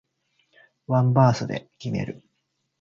[0.87, 2.23] ワンバースで決める